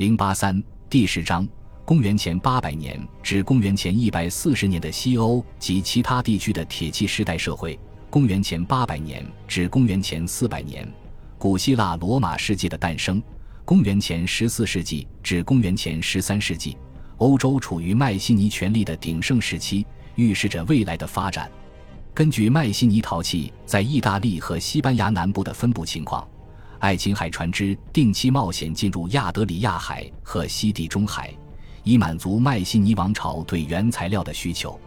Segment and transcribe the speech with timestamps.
[0.00, 0.58] 零八三
[0.88, 1.46] 第十章，
[1.84, 7.78] 公元前八百年至公元前一百四十年的西欧及其他地区的铁器时代社会。
[8.08, 10.90] 公元前八百年至公元前四百年，
[11.36, 13.22] 古希腊罗马世界的诞生。
[13.62, 16.78] 公元前十四世纪至公元前十三世纪，
[17.18, 21.52] 欧洲处于迈锡尼权力的鼎盛时期，预示着未来的发展。
[22.14, 26.26] 根据迈锡尼陶器在意大利和西班牙南部的分布情况，
[26.80, 31.32] 爱琴海船只定期冒险进入亚得里亚海和西地中海，
[31.84, 34.80] 以满足迈锡尼王朝对原材料的需求。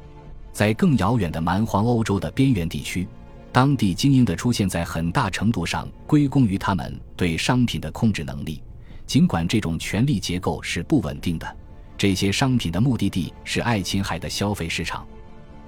[0.52, 3.08] 在更遥远的蛮荒欧洲的边缘地区，
[3.52, 8.62] 当地精英的出现在很大程度上归功于他们对商品的控制能力。
[9.05, 11.58] 尽管这种权力结构是不稳定的，
[11.95, 15.05] 这些商品的目的地是爱琴海的消费市场。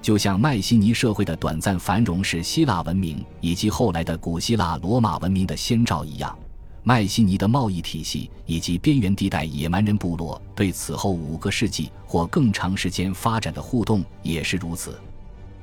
[0.06, 6.38] 就像迈锡尼社会的短暂繁荣是希腊文明以及后来的古希腊罗马文明的先兆一样。
[6.84, 14.96] 迈锡尼的贸易体系以及边缘地带野蛮人部落对此后五个世纪或更长时间发展的互动也是如此。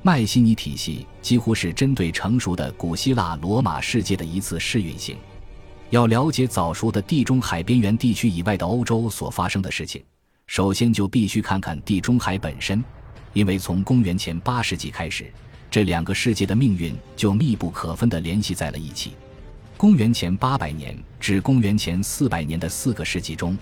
[0.02, 5.16] 迈锡尼体系几乎是针对成熟的古希腊罗马世界的一次试运行。
[5.88, 10.04] 要了解早熟的地中海边缘地区以外的欧洲所发生的事情，
[10.46, 12.84] 首先就必须看看地中海本身，
[13.34, 15.30] 因为从公元前八世纪开始，
[15.70, 19.12] 这两个世界的命运就密不可分地联系在了一起。
[19.76, 23.58] 公元前八百年至公元前四百年的四个世纪中，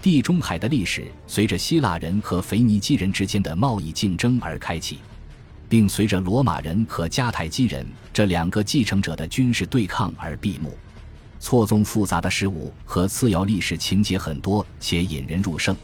[0.00, 4.98] 地中海的历史随着希腊人和腓尼基人之间的贸易竞争而开启，
[5.68, 10.74] 并随着罗马人和迦太基人这两个继承者的军事对抗而闭幕。
[11.38, 15.76] 错综复杂的事物和次要历史情节很多且引人入胜，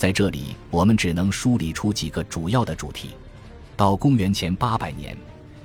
[0.00, 3.10] 在这里我们只能梳理出几个主要的主题。
[3.76, 5.14] 到公元前八百年。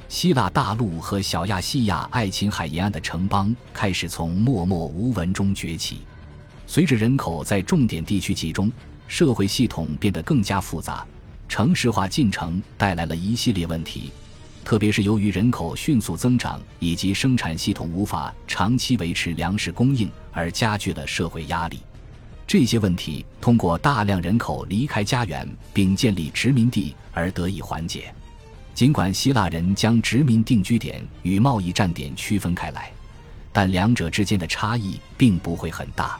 [0.09, 6.01] 希腊大陆和小亚细亚爱琴海沿岸的城邦开始从默默无闻中崛起。
[6.67, 8.69] 随着人口在重点地区集中，
[9.07, 11.07] 社会系统变得更加复杂，
[11.47, 14.11] 城市化进程带来了一系列问题，
[14.65, 21.79] 特别是由于人口迅速增长以及生产系统无法长期维持粮食供应而加剧了社会压力。
[22.47, 28.13] 这些问题通过大量人口离开家园并建立殖民地而得以缓解。
[28.73, 32.91] 尽管希腊人将殖民定居点与贸易站点区分开来，
[33.53, 36.19] 但两者之间的差异并不会很大。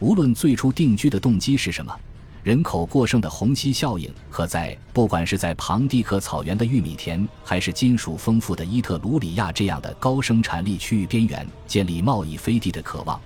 [0.00, 1.96] 无论最初定居的动机是什么，
[2.42, 13.18] 人口过剩的虹吸效应和在不管是在庞蒂克草原的玉米田，还是金属丰富的伊特鲁里亚这样的高生产力区域边缘建立贸易飞地的渴望，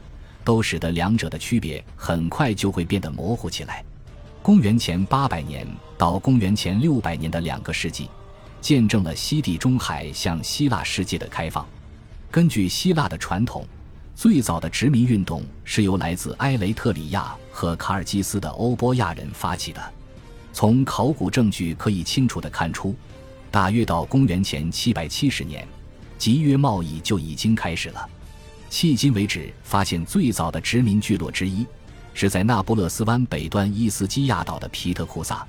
[0.48, 3.84] 都使得两者的区别很快就会变得模糊起来。
[4.40, 5.66] 公元前八百年
[5.98, 8.08] 到公元前六百年的两个世纪。
[8.62, 11.64] 见证了西地中海向希腊世界的开放。
[12.30, 13.64] 根据希腊的传统，
[14.16, 19.92] 最早的殖民运动是由来自埃雷特里亚和卡尔基斯的欧波亚人发起的。
[20.52, 22.96] 从考古证据可以清楚地看出，
[23.50, 25.68] 大约到公元前770年，
[26.16, 28.08] 集约贸易就已经开始了。
[28.70, 31.66] 迄今为止，发现最早的殖民聚落之一，
[32.14, 35.46] 是在那不勒斯湾北端伊斯基亚岛的皮特库萨。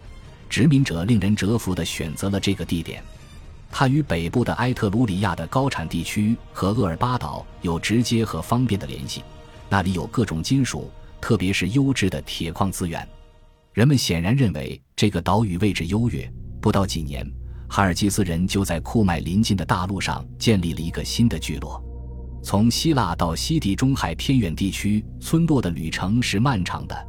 [0.49, 3.03] 殖民者令人折服地选择了这个地点，
[3.69, 9.21] 它与北部的埃特鲁里亚的高产地区和厄尔巴岛有直接和方便的联系，
[9.69, 10.89] 那里有各种金属，
[11.21, 13.07] 特别是优质的铁矿资源。
[13.73, 16.27] 人们显然认为这个岛屿位置优越。
[16.59, 17.25] 不到几年，
[17.69, 21.81] 哈尔基斯人就在库麦临近的大陆上建立了一个新的聚落。
[22.41, 27.07] 从希腊到西地中海偏远地区村落的旅程是漫长的。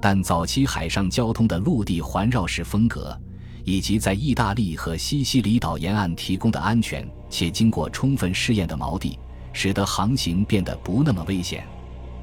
[0.00, 3.18] 但早期海上交通的陆地环绕式风格，
[3.64, 9.18] 以及在意大利和西西里岛沿岸提供的安全且经过充分试验的锚地，
[9.52, 11.66] 使得航行变得不那么危险。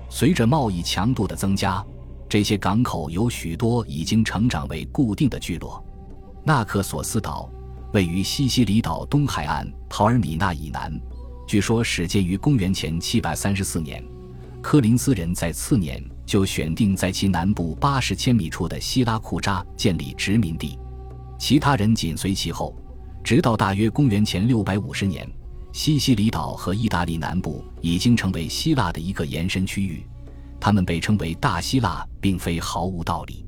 [0.09, 1.85] 随着贸易强度的增加，
[2.29, 5.83] 这些港口有许多已经成长为固定的聚落。
[6.45, 7.49] 纳克索斯岛
[7.91, 10.97] 位于西西里岛东海岸陶尔米纳以南，
[11.47, 14.03] 据说始建于公元前734年。
[14.61, 16.03] 科林斯人在次年。
[16.25, 20.78] 就选定在其南部八十千米处的希拉库扎建立殖民地，
[21.37, 22.75] 其他人紧随其后，
[23.23, 25.29] 直到大约公元前六百五十年，
[25.72, 30.03] 西西里岛和意大利南部已经成为希腊的一个延伸区域，
[30.59, 33.46] 他们被称为大希腊，并非毫无道理。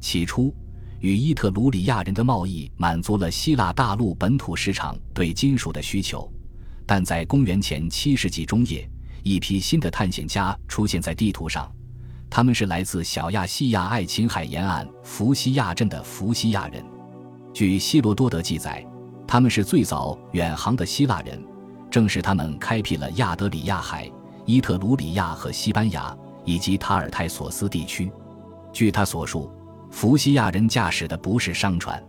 [0.00, 0.54] 起初，
[1.00, 6.31] 与伊特鲁里亚人的贸易满足了希腊大陆本土市场对金属的需求，
[6.94, 8.86] 但在公元前七世纪中叶，
[9.22, 11.72] 一批新的探险家出现在地图上。
[12.28, 16.84] 他们是来自小亚细亚爱琴海沿岸弗西亚镇的弗西亚人。
[17.54, 18.86] 据希罗多德记载，
[19.26, 21.42] 他们是最早远航的希腊人，
[21.90, 24.06] 正是他们开辟了亚德里亚海、
[24.44, 28.12] 伊特鲁里亚和西班牙以及塔尔泰索斯地区。
[28.70, 29.50] 据他所述，
[29.90, 32.04] 弗西亚人驾驶的不是商船，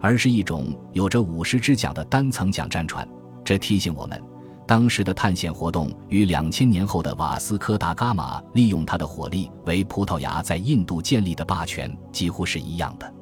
[0.00, 3.04] 而是一种有着五十只桨的单层桨战船。
[3.44, 4.22] 这提醒我们，
[4.66, 13.14] 当时的探险活动与两千年后的瓦斯科达伽马利用他的火力为葡萄牙在印度建立的霸权几乎是一样的。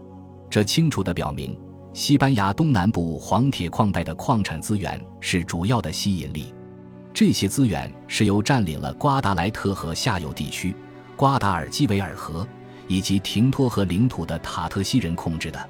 [0.50, 1.58] 这清楚地表明，
[1.92, 6.54] 西班牙东南部黄铁矿带的矿产资源是主要的吸引力。
[7.12, 10.74] 这些资源是由占领了瓜达莱特河下游地区、
[11.16, 12.46] 瓜达尔基维尔河
[12.86, 15.68] 以及廷托河领土的塔特西人控制的。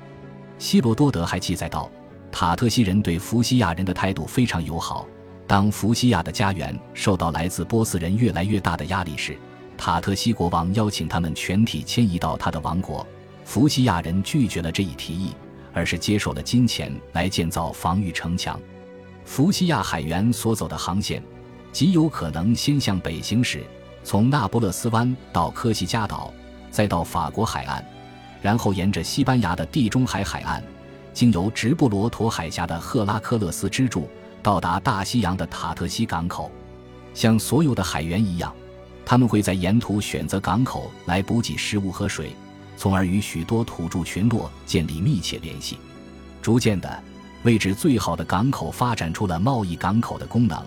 [0.58, 1.90] 希罗多德还记载道，
[2.32, 5.06] 塔特西人对福西亚人的态度非常友好。
[5.46, 9.36] 当福西亚的家园受到来自波斯人越来越大的压力时，
[9.76, 13.04] 塔特西国王邀请他们全体迁移到他的王国。
[13.44, 15.32] 福西亚人拒绝了这一提议，
[15.72, 18.60] 而是接受了金钱来建造防御城墙。
[19.24, 21.20] 福西亚海员所走的航线，
[21.72, 23.64] 极有可能先向北行驶，
[24.04, 26.32] 从那不勒斯湾到科西嘉岛，
[26.70, 27.84] 再到法国海岸，
[28.40, 30.62] 然后沿着西班牙的地中海海岸，
[31.12, 34.08] 经由直布罗陀海峡的赫拉克勒斯支柱，
[34.42, 36.50] 到达大西洋的塔特西港口。
[37.14, 38.54] 像所有的海员一样，
[39.04, 42.34] 他们会在沿途选择港口来补给食物和水，
[42.76, 45.78] 从而与许多土著群落建立密切联系。
[46.40, 47.02] 逐渐的。
[47.42, 50.62] 位置最好的港口发展出了贸易港口的功能，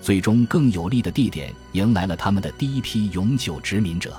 [0.00, 4.16] 最终更有利的地点迎来了他们的第一批永久殖民者。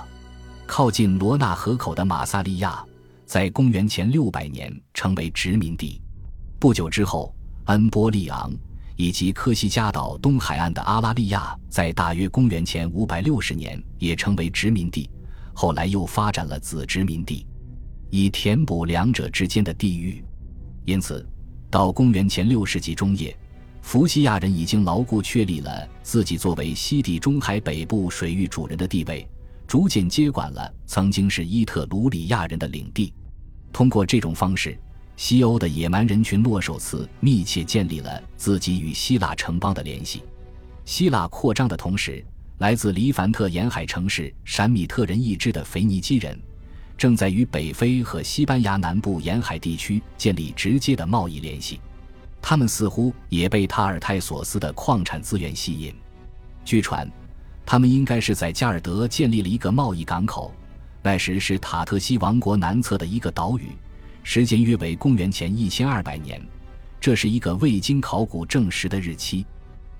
[0.66, 2.84] 靠近罗纳河口的马萨利亚，
[3.26, 6.00] 在公元前六百年成为殖民地。
[6.58, 7.34] 不久之后，
[7.66, 8.50] 恩波利昂
[8.96, 15.10] 以及科西嘉岛东海岸的阿拉利亚，在大约公元前五百六十年也成为殖民地。
[15.52, 17.46] 后来又发展了子殖民地，
[18.10, 20.24] 以填补两者之间的地域。
[20.84, 21.26] 因此。
[21.68, 23.36] 到公元前六世纪中叶，
[23.82, 29.28] 弗西亚人已经牢固确立了自己作为西地中海北部水域主人的地位，
[29.66, 33.12] 逐渐接管了曾经是伊特鲁里亚人的领地。
[33.72, 34.78] 通过这种方式，
[35.16, 40.22] 西欧的野蛮人群洛首次密切建立了自己与希腊城邦的联系。
[40.84, 42.24] 希腊扩张的同时，
[42.58, 46.38] 来自黎凡特沿海城市闪米特人一支的腓尼基人。
[46.96, 51.78] 正在与北非和西班牙南部沿海地区建立直接的贸易联系，
[52.40, 55.94] 他们似乎也被塔尔泰索斯的矿产资源吸引。
[56.64, 57.06] 据传，
[57.66, 60.54] 他们应该是在加尔德建立了一个贸易港口，
[61.02, 63.72] 那时是塔特西王国南侧的一个岛屿，
[64.22, 66.40] 时间约为公元前一千二百年。
[67.00, 69.44] 这是一个未经考古证实的日期。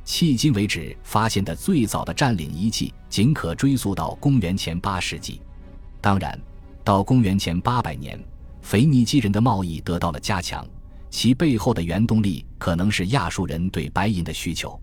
[0.06, 5.42] 迄今为止发现的最早的占领遗迹仅可追溯到公元前八世纪。
[6.00, 6.40] 当然。
[6.84, 8.16] 到公元前八百年，
[8.62, 10.64] 腓尼基人的贸易得到了加强，
[11.10, 14.80] 其背后的原动力可能是亚述人对白银的需求。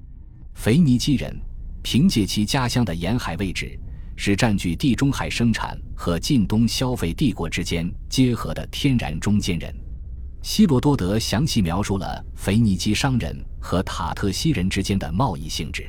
[0.53, 1.33] 腓尼基人
[1.83, 3.77] 凭借其家乡的沿海位置，
[4.15, 9.71] 是占据地中海生产和近东消费帝国之间结合的天然中间人。
[10.41, 15.87] 希罗多德详细描述了腓尼基商人和塔特西人之间的贸易性质。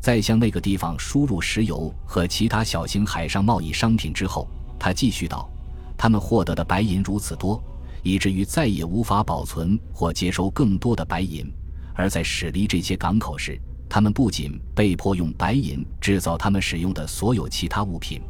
[0.00, 4.48] 在向那个地方输入石油和其他小型海上贸易商品之后。
[4.84, 5.48] 他继续道
[5.96, 7.62] ：“他们获得的白银如此多，
[8.02, 11.48] 以至于再也无法保存或接收更多的白银。
[11.94, 13.56] 而在驶离这些港口时，
[13.94, 18.22] 他们不仅被迫用白银制造他们使用的所有其他物品，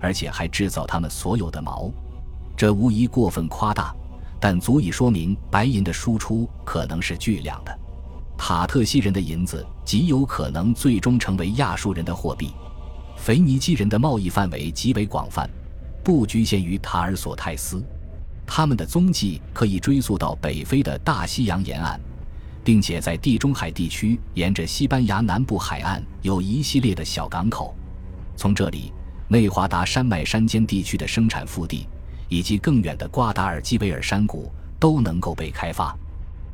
[0.00, 1.92] 而且还制造他们所有的毛。
[2.56, 3.94] 这无疑过分夸大，
[4.40, 7.78] 但足以说明白银的输出可能是巨量的。
[8.38, 12.52] 塔特西人的银子极有可能最终成为亚述人的货币。
[13.14, 15.46] 腓尼基人的贸易范围极为广泛。”
[16.02, 17.84] 不局限于塔尔索泰斯，
[18.46, 22.00] 他们的踪迹可以追溯到北非的大西洋沿岸，
[22.62, 27.74] 并且在地中海地区沿着西班牙南部海岸有一系列的小港口。
[28.36, 28.92] 从这里，
[29.28, 31.86] 内华达山脉山间地区的生产腹地，
[32.28, 35.96] 以及更远的瓜达尔基维尔山谷都能够被开发。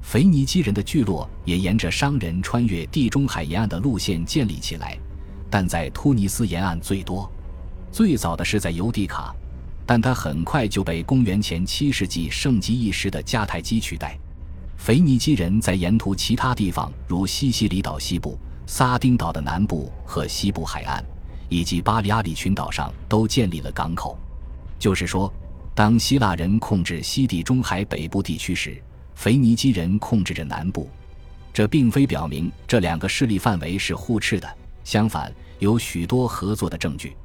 [0.02, 4.96] 腓尼基人的聚落也沿着商人穿越地中海沿岸的路线建立起来，
[5.50, 7.30] 但在突尼斯沿岸最多。
[7.90, 9.34] 最早的是在尤迪卡，
[9.84, 14.18] 但它很快就被公元前七世纪盛极一时的迦太基取代。
[14.76, 21.04] 腓尼基人在沿途其他地方，如西西里岛西部、撒丁岛的南部和西部海岸，
[21.49, 24.18] 以及巴里阿里群岛上，都建立了港口。
[24.78, 25.33] 就是说，
[25.75, 28.80] 当希腊人控制西地中海北部地区时，
[29.14, 30.88] 腓尼基人控制着南部。
[31.52, 34.49] 这并非表明这两个势力范围是互斥的，
[34.85, 37.16] 相反，有许多合作的证据。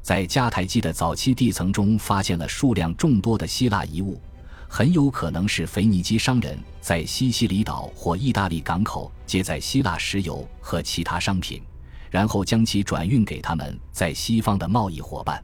[0.00, 4.20] 在迦太基的早期地层中发现了数量众多的希腊遗物，
[4.68, 11.62] 很有可能是腓尼基商人在西西里岛或意大利港口接载希腊石油和其他商品，
[12.10, 15.42] 然后将其转运给他们在西方的贸易伙伴。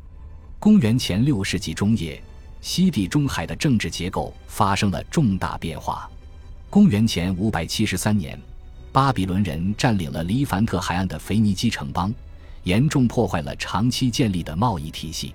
[0.58, 2.22] 公元前六世纪中叶，
[2.60, 6.10] 西地中海的政治结构发生了重大变化。
[6.68, 8.38] 公元前五百七十三年，
[8.92, 12.12] 巴比伦人占领了黎凡特海岸的腓尼基城邦，
[12.64, 15.34] 严重破坏了长期建立的贸易体系。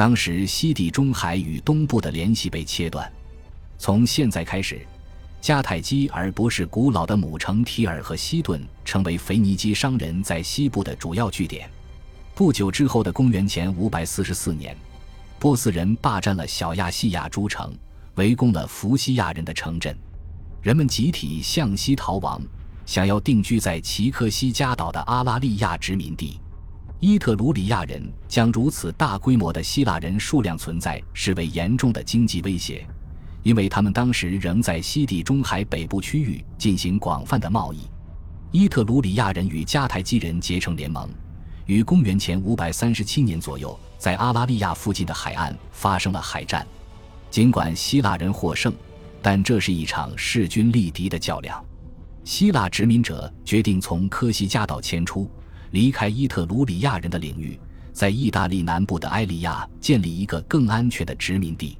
[0.00, 3.12] 当时，西地中海与东部的联系被切断。
[3.76, 4.80] 从现在开始，
[5.42, 11.68] 迦太基而不是古老的母城提尔和西顿成为腓尼基商人在西部的主要据点。
[12.34, 14.74] 不久之后的公元前五百四十四年，
[15.38, 17.70] 波斯人霸占了小亚细亚诸城，
[18.14, 19.94] 围攻了弗西亚人的城镇。
[20.62, 22.40] 人们集体向西逃亡，
[22.86, 26.40] 想要定居在奇克西加岛的阿拉利亚殖民地。
[27.00, 32.86] 伊特鲁里亚人将如此大规模的希腊人数量存在视为严重的经济威胁，
[33.42, 37.78] 因为他们当时仍在西地中海北部区域进行广泛的贸易。
[38.50, 41.08] 伊特鲁里亚人与迦太基人结成联盟，
[41.64, 46.66] 于公元前五百三十七年左右，在阿拉利亚附近的海岸发生了海战。
[47.30, 48.72] 尽管希腊人获胜。
[49.22, 51.62] 但这是一场势均力敌的较量。
[52.24, 55.30] 希腊殖民者决定从科西嘉岛迁出，
[55.70, 57.58] 离开伊特鲁里亚人的领域，
[57.92, 61.78] 在意大利南部的埃利亚建立一个更安全的殖民地。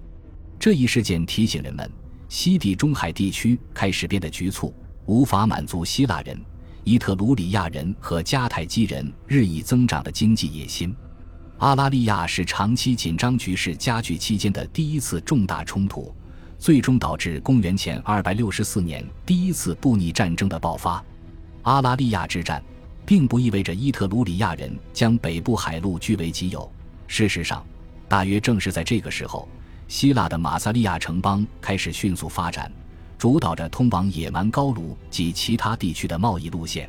[0.59, 1.91] 这一事件提醒人们，
[2.29, 4.75] 西地中海地区开始变得局促，
[5.07, 6.39] 无法满足希腊人、
[6.85, 10.95] 伊特鲁里亚人和迦太基人日益增长的经济野心。
[11.59, 16.15] 阿拉利亚是长期紧张局势加剧期间的第一次重大冲突。
[16.59, 21.03] 最终导致公元前二百六十四年第一次布匿战争的爆发。
[21.63, 22.63] 阿拉利亚之战，
[23.11, 26.71] 并不意味着伊特鲁里亚人将北部海路据为己有。
[27.09, 27.67] 事实上，
[28.09, 29.49] 大约正是在这个时候，
[29.89, 32.71] 希腊的马萨利亚城邦开始迅速发展，
[33.19, 36.89] 主导着通往野蛮高卢及其他地区的贸易路线。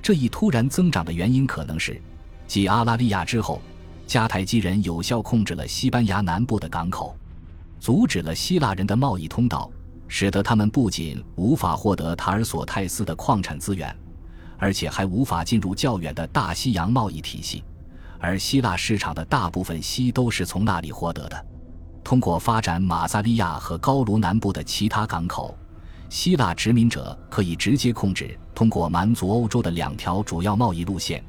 [0.00, 2.00] 这一突然增长的原因可能是，
[2.46, 3.60] 继阿拉利亚之后，
[4.08, 7.14] 迦太基人有效控制了西班牙南部的港口。
[7.78, 9.70] 阻止了希腊人的贸易通道，
[10.08, 13.94] 使得他们不仅无法获得塔尔索泰斯的矿产资源，
[14.60, 17.64] 而且还无法进入较远的大西洋贸易体系。
[18.20, 21.46] 而希腊市场的大部分锡都是从那里获得的。
[22.04, 25.56] 通过发展马萨利亚和高卢南部的其他港口，
[26.08, 31.24] 希腊殖民者可以直接控制通过蛮族欧洲的两条主要贸易路线：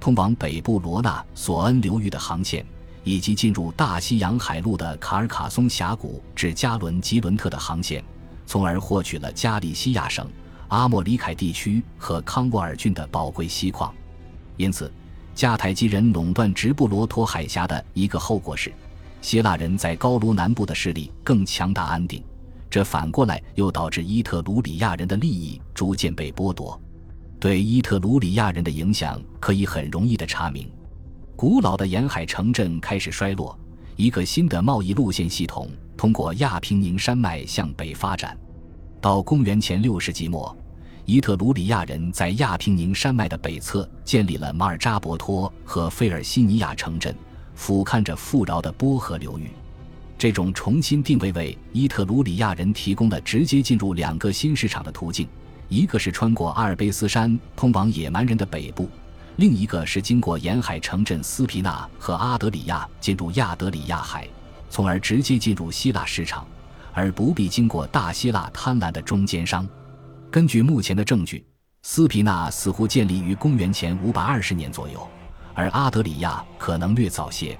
[0.00, 2.64] 通往北部罗纳索恩流域的航线。
[3.08, 8.02] 以及进入大西洋海路的卡尔卡松峡谷至加伦吉伦特的航线，
[8.46, 10.28] 从而获取了加利西亚省、
[10.68, 13.94] 阿莫里凯地区和康沃尔郡的宝贵锡矿。
[14.56, 14.92] 因此，
[15.34, 18.72] 迦太基人垄断直布罗陀海峡的一个后果是，
[19.20, 22.22] 希腊人在高卢南部的势力更强大安定。
[22.68, 26.78] 这反过来又导致伊特鲁里亚人的利益逐渐被剥夺。
[27.38, 30.70] 对伊特鲁里亚人的影响可以很容易的查明。
[31.36, 33.56] 古老的沿海城镇开始衰落，
[33.94, 38.36] 一个新的贸易路线系统通过亚平宁山脉向北发展。
[39.00, 40.54] 到公元前六世纪末，
[41.04, 47.14] 伊特鲁里亚人在亚平宁山脉的北侧建立了马尔扎伯托和费尔西尼亚城镇，
[47.54, 49.50] 俯瞰着富饶的波河流域。
[50.18, 55.28] 这种重新定位为伊特鲁里亚人提供了直接进入两个新市场的途径：
[55.68, 58.88] 一个是穿过阿尔卑斯山通往野蛮人的北部。
[59.36, 64.26] 另一个是经过沿海城镇斯皮纳和阿德里亚进入亚德里亚海，
[64.70, 66.46] 从而直接进入希腊市场，
[66.96, 69.68] 而不必经过大希腊贪婪的中间商。
[70.30, 71.44] 根据目前的证据，
[71.82, 75.06] 斯皮纳似乎建立于公元前五百二十年左右，
[75.52, 77.56] 而阿德里亚可能略早些。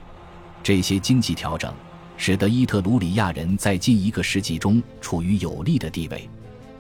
[0.62, 1.70] 这些经济调整
[2.16, 6.26] 使得伊特鲁里亚人在近一个世纪中处于有利的地位。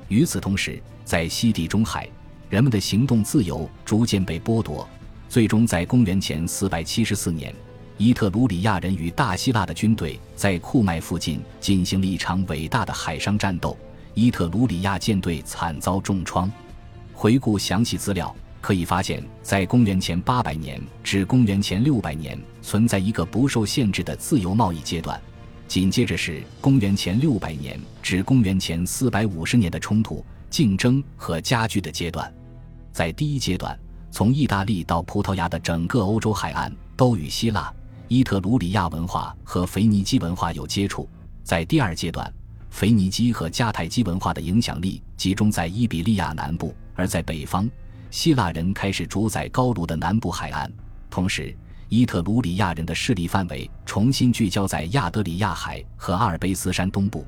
[0.08, 2.08] 与此同时，在西地中海。
[2.48, 4.88] 人们的行动自由逐渐被剥夺，
[5.28, 7.52] 最终在公元前474年，
[7.98, 13.74] 伊特鲁里亚人与大希腊的军队在库麦附近进行了一场伟大的海上战斗，
[14.12, 16.50] 伊特鲁里亚舰队惨遭重创。
[17.14, 25.18] 回顾详细资料，可以发现，在公元前800年至公元前600年存在一个不受限制的自由贸易阶段，
[25.66, 30.24] 紧接着是公元前600年至公元前450年的冲突。
[30.48, 32.32] 竞争和加剧的阶段，
[32.92, 33.76] 在第一阶段，
[34.10, 37.70] 从意大利到葡萄牙的整个欧洲海岸都与希腊、
[38.08, 41.08] 伊特鲁里亚文化和腓尼基文化有接触。
[41.42, 42.32] 在第二阶段，
[42.70, 47.68] 腓尼基和迦太基文化的影响力集中在伊比利亚南部，而在北方，
[48.12, 50.72] 希腊人开始主宰高卢的南部海岸。
[51.10, 51.52] 同时，
[51.88, 57.26] 伊特鲁里亚人的势力范围重新聚焦在亚德里亚海和阿尔卑斯山东部。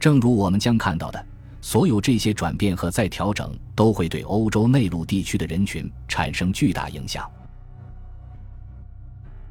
[0.00, 1.26] 正如我们将看到的。
[1.62, 7.28] 所有这些转变和再调整都会对欧洲内陆地区的人群产生巨大影响。